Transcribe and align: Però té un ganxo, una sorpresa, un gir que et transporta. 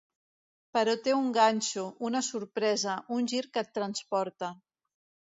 Però 0.77 0.93
té 1.07 1.11
un 1.17 1.27
ganxo, 1.35 1.83
una 2.09 2.21
sorpresa, 2.29 2.97
un 3.19 3.29
gir 3.35 3.43
que 3.51 3.63
et 3.67 3.71
transporta. 3.81 4.51